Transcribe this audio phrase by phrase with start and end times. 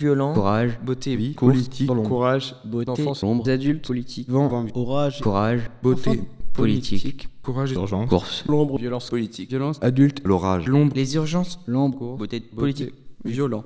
[0.00, 5.20] violent, courage, beauté, vie, course, politique, dans courage, beauté, enfance, ombre, adultes, politique, vent, orage,
[5.20, 6.20] courage, beauté,
[6.52, 12.38] politique, courage, urgence, course, l'ombre, violence politique, violence, adulte, l'orage, l'ombre, les urgences, l'ombre, beauté,
[12.38, 13.64] politique, violent,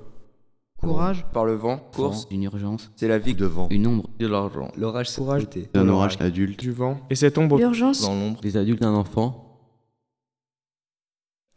[0.80, 4.26] courage, par le vent, course, une urgence, c'est la vie de vent, une ombre, de
[4.26, 5.42] l'argent, l'orage, Courage.
[5.42, 5.69] beauté.
[5.74, 7.58] un orage adulte, du vent, et cette ombre.
[7.58, 9.49] L'urgence, dans l'ombre, des adultes d'un enfant,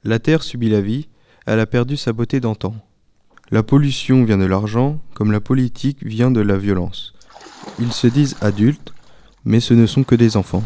[0.03, 1.07] La terre subit la vie,
[1.45, 2.75] elle a perdu sa beauté d'antan.
[3.51, 7.13] La pollution vient de l'argent, comme la politique vient de la violence.
[7.79, 8.91] Ils se disent adultes,
[9.43, 10.63] mais ce ne sont que des enfants.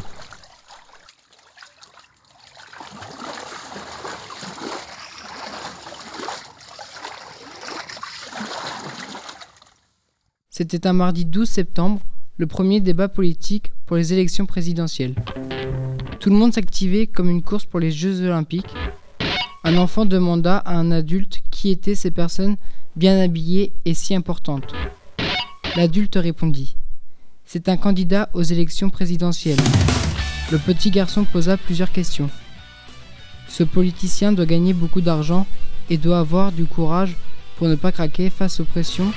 [10.50, 12.00] C'était un mardi 12 septembre,
[12.38, 15.16] le premier débat politique pour les élections présidentielles.
[16.22, 18.74] Tout le monde s'activait comme une course pour les Jeux olympiques.
[19.66, 22.56] Un enfant demanda à un adulte qui étaient ces personnes
[23.00, 24.74] bien habillées et si importantes.
[25.78, 26.76] L'adulte répondit
[27.46, 29.58] C'est un candidat aux élections présidentielles.
[30.52, 32.30] Le petit garçon posa plusieurs questions.
[33.48, 35.48] Ce politicien doit gagner beaucoup d'argent
[35.90, 37.16] et doit avoir du courage
[37.56, 39.12] pour ne pas craquer face aux pressions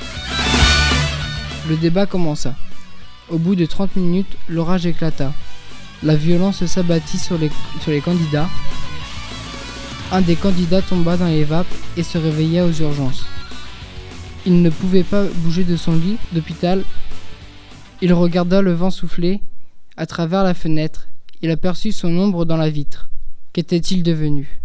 [1.69, 2.55] le débat commença.
[3.31, 5.33] Au bout de 30 minutes, l'orage éclata.
[6.03, 8.49] La violence s'abattit sur les candidats.
[10.11, 13.25] Un des candidats tomba dans les vapes et se réveilla aux urgences.
[14.45, 16.83] Il ne pouvait pas bouger de son lit d'hôpital.
[18.01, 19.41] Il regarda le vent souffler
[19.97, 21.07] à travers la fenêtre.
[21.43, 23.09] Il aperçut son ombre dans la vitre.
[23.53, 24.61] Qu'était-il devenu?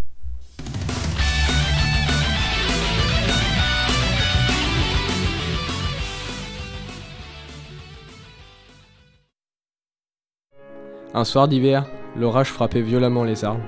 [11.14, 13.64] Un soir d'hiver, l'orage frappait violemment les arbres.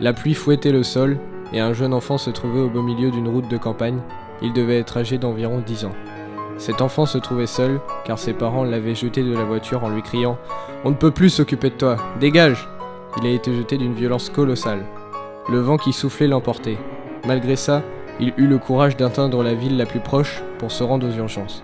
[0.00, 1.18] La pluie fouettait le sol
[1.52, 4.00] et un jeune enfant se trouvait au beau milieu d'une route de campagne.
[4.42, 5.94] Il devait être âgé d'environ 10 ans.
[6.56, 10.02] Cet enfant se trouvait seul car ses parents l'avaient jeté de la voiture en lui
[10.02, 10.34] criant⁇
[10.84, 12.68] On ne peut plus s'occuper de toi, dégage!⁇
[13.20, 14.84] Il a été jeté d'une violence colossale.
[15.48, 16.78] Le vent qui soufflait l'emportait.
[17.26, 17.82] Malgré ça,
[18.20, 21.62] il eut le courage d'atteindre la ville la plus proche pour se rendre aux urgences.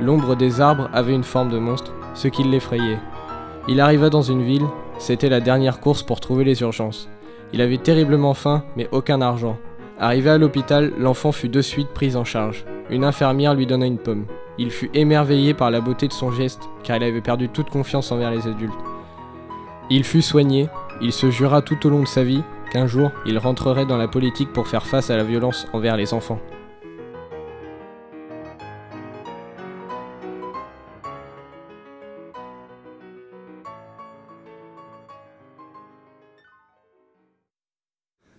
[0.00, 2.98] L'ombre des arbres avait une forme de monstre, ce qui l'effrayait.
[3.68, 4.66] Il arriva dans une ville,
[4.98, 7.08] c'était la dernière course pour trouver les urgences.
[7.52, 9.58] Il avait terriblement faim, mais aucun argent.
[9.98, 12.64] Arrivé à l'hôpital, l'enfant fut de suite pris en charge.
[12.90, 14.26] Une infirmière lui donna une pomme.
[14.58, 18.12] Il fut émerveillé par la beauté de son geste, car il avait perdu toute confiance
[18.12, 18.72] envers les adultes.
[19.90, 20.68] Il fut soigné,
[21.00, 22.42] il se jura tout au long de sa vie
[22.72, 26.14] qu'un jour il rentrerait dans la politique pour faire face à la violence envers les
[26.14, 26.40] enfants.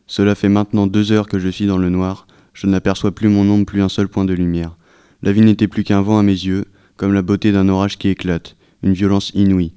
[0.07, 3.49] Cela fait maintenant deux heures que je suis dans le noir, je n'aperçois plus mon
[3.49, 4.77] ombre, plus un seul point de lumière.
[5.21, 6.65] La vie n'était plus qu'un vent à mes yeux,
[6.97, 9.73] comme la beauté d'un orage qui éclate, une violence inouïe.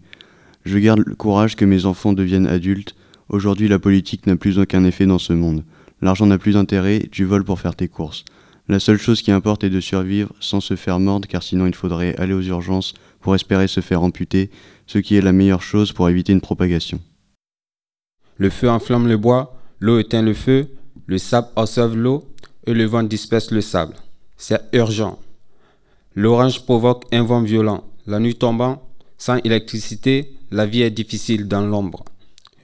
[0.65, 2.97] Je garde le courage que mes enfants deviennent adultes.
[3.29, 5.65] Aujourd'hui, la politique n'a plus aucun effet dans ce monde.
[6.03, 8.25] L'argent n'a plus d'intérêt, tu voles pour faire tes courses.
[8.69, 11.75] La seule chose qui importe est de survivre sans se faire mordre, car sinon il
[11.75, 14.51] faudrait aller aux urgences pour espérer se faire amputer,
[14.87, 17.01] ce qui est la meilleure chose pour éviter une propagation.
[18.39, 20.69] Le feu enflamme le bois, l'eau éteint le feu,
[21.07, 22.25] le sable observe l'eau
[22.67, 23.95] et le vent disperse le sable.
[24.37, 25.19] C'est urgent.
[26.15, 27.85] L'orange provoque un vent violent.
[28.07, 28.83] La nuit tombant,
[29.19, 32.05] sans électricité, la vie est difficile dans l'ombre.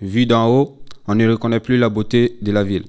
[0.00, 2.86] Vu d'en haut, on ne reconnaît plus la beauté de la ville.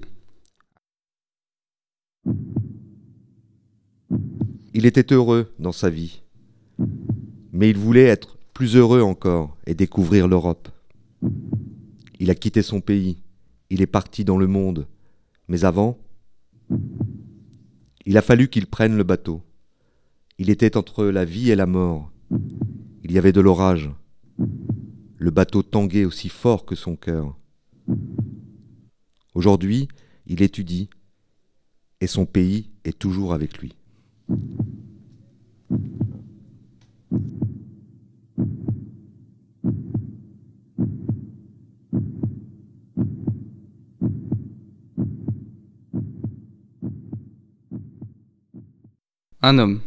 [4.73, 6.21] Il était heureux dans sa vie,
[7.51, 10.69] mais il voulait être plus heureux encore et découvrir l'Europe.
[12.19, 13.17] Il a quitté son pays,
[13.73, 14.85] il est parti dans le monde,
[15.47, 15.97] mais avant,
[18.05, 19.41] il a fallu qu'il prenne le bateau.
[20.37, 22.11] Il était entre la vie et la mort.
[23.03, 23.89] Il y avait de l'orage.
[25.17, 27.35] Le bateau tanguait aussi fort que son cœur.
[29.33, 29.87] Aujourd'hui,
[30.27, 30.87] il étudie
[31.99, 33.75] et son pays est toujours avec lui.
[49.45, 49.81] Un homme,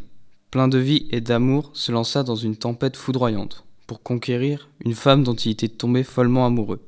[0.50, 5.24] plein de vie et d'amour, se lança dans une tempête foudroyante pour conquérir une femme
[5.24, 6.82] dont il était tombé follement amoureux.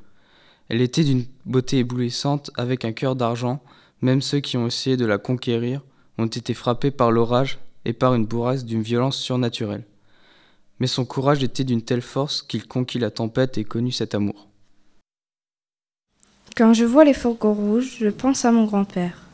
[0.68, 3.62] Elle était d'une beauté éblouissante avec un cœur d'argent,
[4.02, 5.80] même ceux qui ont essayé de la conquérir
[6.18, 9.84] ont été frappés par l'orage et par une bourrasque d'une violence surnaturelle.
[10.78, 14.46] Mais son courage était d'une telle force qu'il conquit la tempête et connut cet amour.
[16.54, 19.27] Quand je vois les fourgons rouges, je pense à mon grand-père.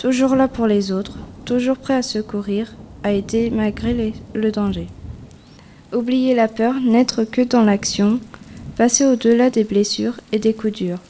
[0.00, 4.86] Toujours là pour les autres, toujours prêt à secourir, a été malgré le danger.
[5.92, 8.18] Oublier la peur, n'être que dans l'action,
[8.78, 11.00] passer au-delà des blessures et des coups durs.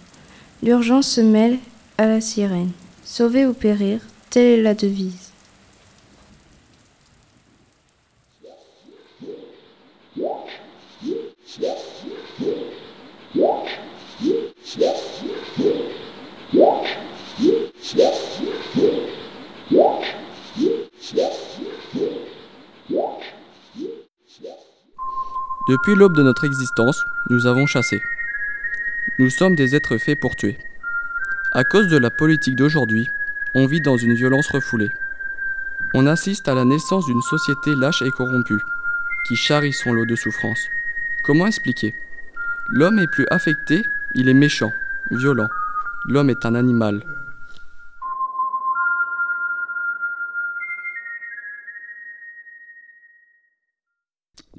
[0.64, 1.58] L'urgence se mêle
[1.98, 2.72] à la sirène.
[3.04, 5.29] Sauver ou périr, telle est la devise.
[25.70, 28.02] Depuis l'aube de notre existence, nous avons chassé.
[29.20, 30.58] Nous sommes des êtres faits pour tuer.
[31.52, 33.08] À cause de la politique d'aujourd'hui,
[33.54, 34.90] on vit dans une violence refoulée.
[35.94, 38.64] On assiste à la naissance d'une société lâche et corrompue,
[39.28, 40.68] qui charrie son lot de souffrances.
[41.22, 41.94] Comment expliquer?
[42.68, 43.86] L'homme est plus affecté,
[44.16, 44.72] il est méchant,
[45.12, 45.50] violent.
[46.04, 47.00] L'homme est un animal.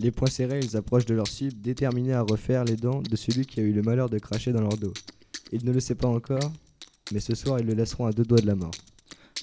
[0.01, 3.45] Les poings serrés, ils approchent de leur cible, déterminés à refaire les dents de celui
[3.45, 4.94] qui a eu le malheur de cracher dans leur dos.
[5.51, 6.51] Il ne le sait pas encore,
[7.12, 8.71] mais ce soir ils le laisseront à deux doigts de la mort.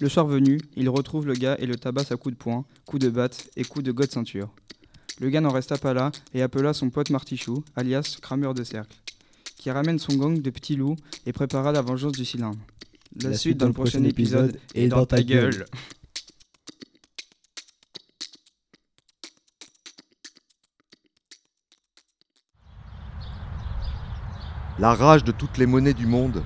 [0.00, 3.04] Le soir venu, il retrouve le gars et le tabasse à coups de poing, coups
[3.04, 4.48] de batte et coups de gosse ceinture.
[5.20, 8.96] Le gars n'en resta pas là et appela son pote Martichou, alias crameur de cercle,
[9.58, 12.58] qui ramène son gang de petits loups et prépara la vengeance du cylindre.
[13.22, 15.66] La, suite dans le prochain épisode est dans ta gueule.
[24.78, 26.44] La rage de toutes les monnaies du monde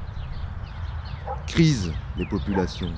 [1.47, 2.91] crise les populations.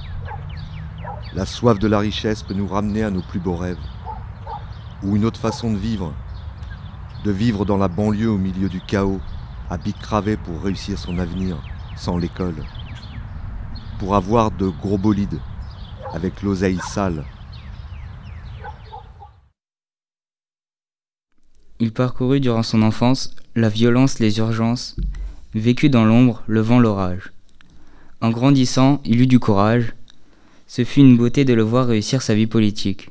[1.32, 3.76] La soif de la richesse peut nous ramener à nos plus beaux rêves.
[5.02, 6.14] Ou une autre façon de vivre,
[7.24, 9.20] de vivre dans la banlieue au milieu du chaos,
[9.70, 11.60] à bic cravé pour réussir son avenir,
[11.96, 12.62] sans l'école.
[13.98, 15.40] Pour avoir de gros bolides,
[16.12, 17.24] avec l'oseille sale.
[21.80, 24.96] Il parcourut durant son enfance la violence, les urgences,
[25.54, 27.32] vécut dans l'ombre, le vent, l'orage.
[28.20, 29.94] En grandissant, il eut du courage.
[30.66, 33.10] Ce fut une beauté de le voir réussir sa vie politique.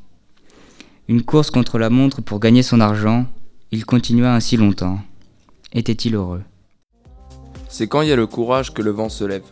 [1.08, 3.26] Une course contre la montre pour gagner son argent,
[3.72, 5.00] il continua ainsi longtemps.
[5.74, 6.44] Était-il heureux?
[7.70, 9.44] C'est quand il y a le courage que le vent se lève.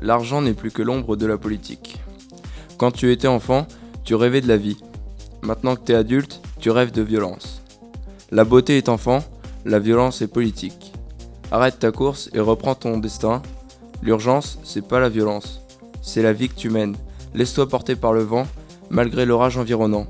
[0.00, 1.98] L'argent n'est plus que l'ombre de la politique.
[2.76, 3.66] Quand tu étais enfant,
[4.04, 4.78] tu rêvais de la vie.
[5.42, 7.62] Maintenant que tu es adulte, tu rêves de violence.
[8.30, 9.24] La beauté est enfant,
[9.64, 10.91] la violence est politique.
[11.52, 13.42] Arrête ta course et reprends ton destin.
[14.02, 15.60] L'urgence, c'est pas la violence,
[16.00, 16.96] c'est la vie que tu mènes.
[17.34, 18.46] Laisse-toi porter par le vent,
[18.88, 20.06] malgré l'orage environnant.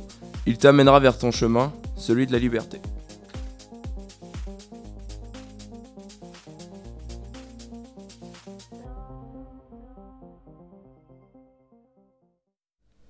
[0.46, 2.80] Il t'amènera vers ton chemin, celui de la liberté.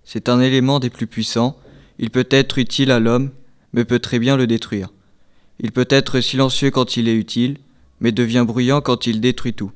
[0.04, 1.58] C'est un élément des plus puissants.
[1.98, 3.30] Il peut être utile à l'homme,
[3.74, 4.88] mais peut très bien le détruire.
[5.60, 7.58] Il peut être silencieux quand il est utile,
[8.02, 9.70] mais devient bruyant quand il détruit tout.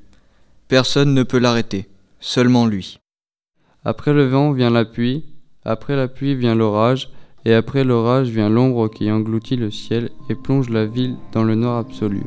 [0.69, 1.89] Personne ne peut l'arrêter,
[2.21, 2.99] seulement lui.
[3.85, 5.25] Après le vent vient la pluie,
[5.65, 7.11] après la pluie vient l'orage,
[7.45, 11.55] et après l'orage vient l'ombre qui engloutit le ciel et plonge la ville dans le
[11.55, 12.25] noir absolu.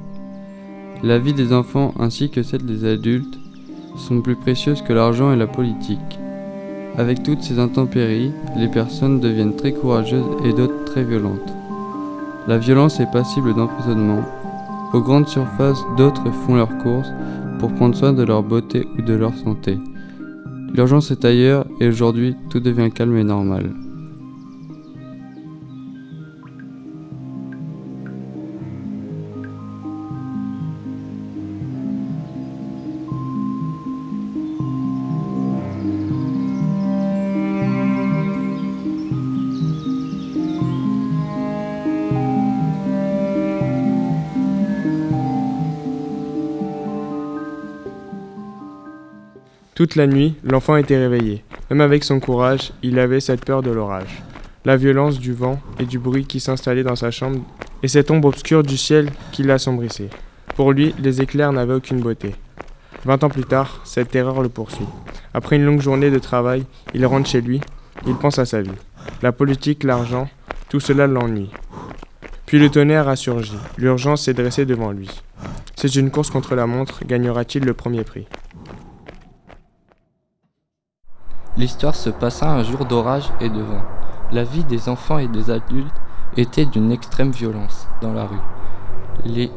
[1.03, 3.37] La vie des enfants ainsi que celle des adultes
[3.97, 6.19] sont plus précieuses que l'argent et la politique.
[6.97, 11.53] Avec toutes ces intempéries, les personnes deviennent très courageuses et d'autres très violentes.
[12.47, 14.23] La violence est passible d'emprisonnement.
[14.91, 17.11] Aux grandes surfaces, d'autres font leurs courses
[17.59, 19.77] pour prendre soin de leur beauté ou de leur santé.
[20.73, 23.71] L'urgence est ailleurs et aujourd'hui tout devient calme et normal.
[49.79, 51.41] Toute la nuit, l'enfant était réveillé.
[51.69, 54.21] Même avec son courage, il avait cette peur de l'orage.
[54.65, 57.39] La violence du vent et du bruit qui s'installait dans sa chambre
[57.81, 60.09] et cette ombre obscure du ciel qui l'assombrissait.
[60.57, 62.35] Pour lui, les éclairs n'avaient aucune beauté.
[63.05, 64.85] Vingt ans plus tard, cette terreur le poursuit.
[65.33, 67.61] Après une longue journée de travail, il rentre chez lui,
[68.05, 68.71] il pense à sa vie.
[69.21, 70.27] La politique, l'argent,
[70.67, 71.51] tout cela l'ennuie.
[72.45, 73.55] Puis le tonnerre a surgi.
[73.77, 75.09] L'urgence s'est dressée devant lui.
[75.77, 78.27] C'est une course contre la montre, gagnera-t-il le premier prix?
[81.57, 83.81] L'histoire se passa un jour d'orage et de vent.
[84.31, 85.93] La vie des enfants et des adultes
[86.37, 88.37] était d'une extrême violence dans la rue.
[89.25, 89.51] Les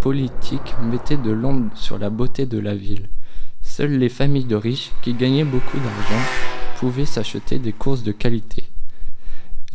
[0.00, 3.08] politiques mettaient de l'ombre sur la beauté de la ville.
[3.62, 6.24] Seules les familles de riches qui gagnaient beaucoup d'argent
[6.76, 8.66] pouvaient s'acheter des courses de qualité.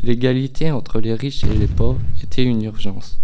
[0.03, 3.19] L'égalité entre les riches et les pauvres était une urgence.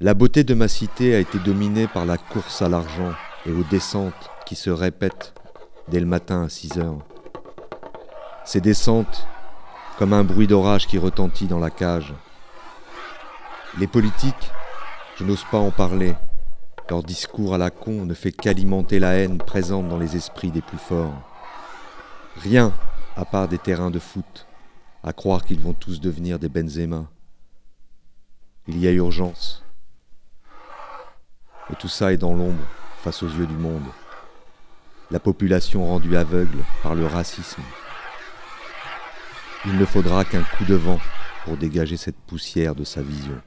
[0.00, 3.12] La beauté de ma cité a été dominée par la course à l'argent
[3.46, 5.34] et aux descentes qui se répètent
[5.88, 6.98] dès le matin à 6 heures.
[8.44, 9.26] Ces descentes,
[9.98, 12.12] comme un bruit d'orage qui retentit dans la cage.
[13.78, 14.50] Les politiques,
[15.16, 16.14] je n'ose pas en parler.
[16.90, 20.62] Leur discours à la con ne fait qu'alimenter la haine présente dans les esprits des
[20.62, 21.14] plus forts.
[22.36, 22.72] Rien
[23.16, 24.46] à part des terrains de foot,
[25.02, 27.06] à croire qu'ils vont tous devenir des Benzema.
[28.68, 29.64] Il y a urgence.
[31.72, 32.62] Et tout ça est dans l'ombre,
[33.06, 33.84] face aux yeux du monde.
[35.12, 37.62] La population rendue aveugle par le racisme.
[39.64, 40.98] Il ne faudra qu'un coup de vent
[41.44, 43.40] pour dégager cette poussière de sa vision.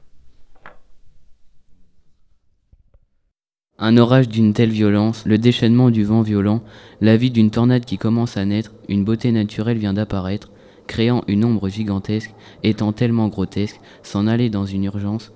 [3.78, 6.62] Un orage d'une telle violence, le déchaînement du vent violent,
[7.02, 10.50] la vie d'une tornade qui commence à naître, une beauté naturelle vient d'apparaître,
[10.86, 15.32] créant une ombre gigantesque, étant tellement grotesque, s'en aller dans une urgence.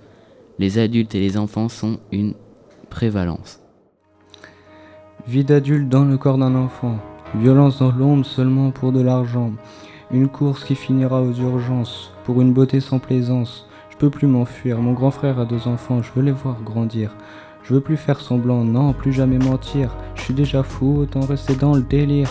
[0.59, 2.33] Les adultes et les enfants sont une
[2.89, 3.61] prévalence.
[5.27, 6.99] Vie d'adulte dans le corps d'un enfant,
[7.35, 9.53] violence dans l'ombre seulement pour de l'argent,
[10.11, 13.67] une course qui finira aux urgences, pour une beauté sans plaisance.
[13.89, 17.17] Je peux plus m'enfuir, mon grand frère a deux enfants, je veux les voir grandir.
[17.63, 19.97] Je veux plus faire semblant, non, plus jamais mentir.
[20.15, 22.29] Je suis déjà fou, autant rester dans le délire.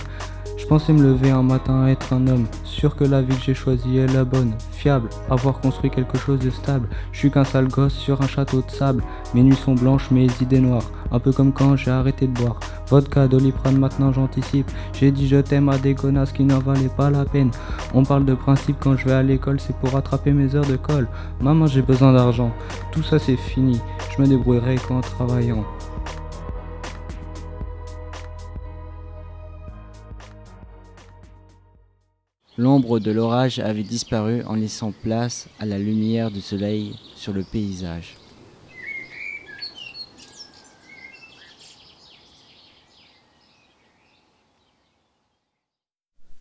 [0.63, 3.43] Je pensais me lever un matin à être un homme, sûr que la vie que
[3.43, 6.87] j'ai choisie est la bonne, fiable, avoir construit quelque chose de stable.
[7.11, 9.03] Je suis qu'un sale gosse sur un château de sable,
[9.33, 12.61] mes nuits sont blanches, mes idées noires, un peu comme quand j'ai arrêté de boire.
[12.87, 14.71] Vodka, doliprane, maintenant j'anticipe.
[14.93, 17.51] J'ai dit je t'aime à des connasses qui n'en valaient pas la peine.
[17.93, 20.77] On parle de principe quand je vais à l'école, c'est pour rattraper mes heures de
[20.77, 21.09] colle.
[21.41, 22.53] Maman, j'ai besoin d'argent.
[22.93, 23.81] Tout ça c'est fini,
[24.15, 25.65] je me débrouillerai qu'en travaillant.
[32.55, 37.43] L'ombre de l'orage avait disparu en laissant place à la lumière du soleil sur le
[37.43, 38.15] paysage.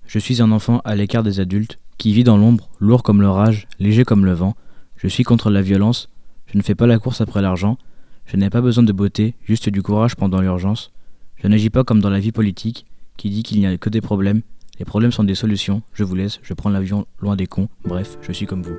[0.05, 3.67] Je suis un enfant à l'écart des adultes, qui vit dans l'ombre, lourd comme l'orage,
[3.79, 4.55] léger comme le vent.
[4.99, 6.11] Je suis contre la violence,
[6.45, 7.79] je ne fais pas la course après l'argent,
[8.27, 10.93] je n'ai pas besoin de beauté, juste du courage pendant l'urgence.
[11.37, 12.85] Je n'agis pas comme dans la vie politique,
[13.17, 14.43] qui dit qu'il n'y a que des problèmes.
[14.83, 18.19] Les problèmes sont des solutions, je vous laisse, je prends l'avion loin des cons, bref,
[18.21, 18.75] je suis comme vous.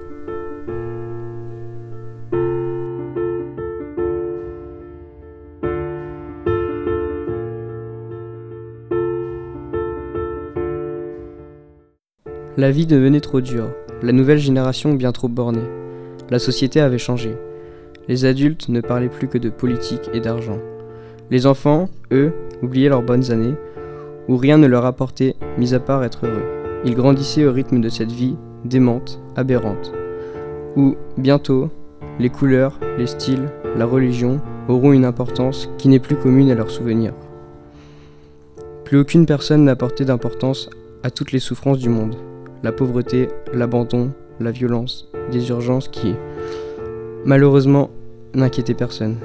[12.57, 13.69] La vie devenait trop dure,
[14.01, 15.61] la nouvelle génération bien trop bornée.
[16.29, 17.37] La société avait changé.
[18.09, 20.59] Les adultes ne parlaient plus que de politique et d'argent.
[21.31, 23.55] Les enfants, eux, oubliaient leurs bonnes années,
[24.27, 26.43] où rien ne leur apportait, mis à part être heureux.
[26.85, 29.93] Ils grandissaient au rythme de cette vie démente, aberrante,
[30.75, 31.69] où, bientôt,
[32.19, 36.71] les couleurs, les styles, la religion auront une importance qui n'est plus commune à leurs
[36.71, 37.13] souvenirs.
[38.85, 40.69] Plus aucune personne n'apportait d'importance
[41.03, 42.15] à toutes les souffrances du monde,
[42.61, 46.15] la pauvreté, l'abandon, la violence, des urgences qui,
[47.25, 47.89] malheureusement,
[48.35, 49.17] n'inquiétaient personne.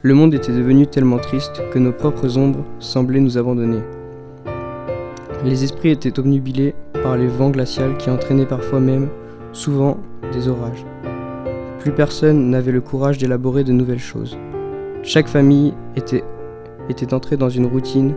[0.00, 3.80] Le monde était devenu tellement triste que nos propres ombres semblaient nous abandonner.
[5.44, 9.08] Les esprits étaient obnubilés par les vents glaciaux qui entraînaient parfois même,
[9.52, 9.98] souvent,
[10.32, 10.86] des orages.
[11.80, 14.38] Plus personne n'avait le courage d'élaborer de nouvelles choses.
[15.02, 16.22] Chaque famille était,
[16.88, 18.14] était entrée dans une routine,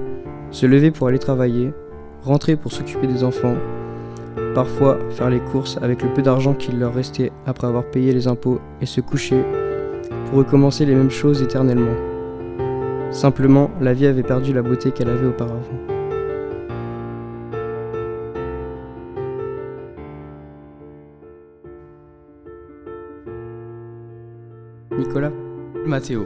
[0.52, 1.74] se lever pour aller travailler,
[2.22, 3.56] rentrer pour s'occuper des enfants,
[4.54, 8.28] parfois faire les courses avec le peu d'argent qu'il leur restait après avoir payé les
[8.28, 9.44] impôts et se coucher
[10.32, 11.94] pour recommencer les mêmes choses éternellement.
[13.12, 15.60] Simplement, la vie avait perdu la beauté qu'elle avait auparavant.
[24.98, 25.34] Nicolas,
[25.86, 26.26] Mathéo,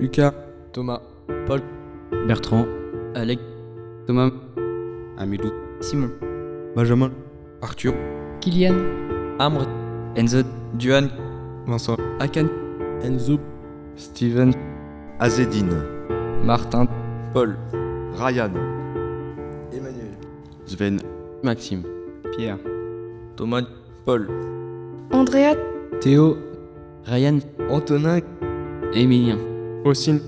[0.00, 0.34] Lucas,
[0.72, 1.00] Thomas,
[1.46, 1.60] Paul,
[2.26, 2.66] Bertrand,
[3.14, 3.38] Alec,
[4.08, 4.30] Thomas,
[5.16, 6.10] Amidou, Simon,
[6.74, 7.12] Benjamin,
[7.62, 7.94] Arthur,
[8.40, 8.74] Kylian,
[9.38, 9.64] Amr,
[10.16, 10.42] Enzo,
[10.74, 11.08] Duan,
[11.68, 12.48] Vincent, Akan,
[13.02, 13.38] Enzo,
[13.96, 14.52] Steven,
[15.20, 15.82] Azedine,
[16.44, 16.86] Martin,
[17.32, 17.56] Paul,
[18.18, 18.50] Ryan,
[19.72, 20.14] Emmanuel,
[20.66, 21.00] Sven,
[21.42, 21.82] Maxime,
[22.36, 22.58] Pierre,
[23.36, 23.64] Thomas,
[24.04, 24.26] Paul,
[25.12, 25.54] Andrea,
[26.00, 26.36] Théo,
[27.06, 27.40] Ryan,
[27.70, 28.20] Antonin,
[28.94, 29.38] Emilien,
[29.84, 30.20] Ossine,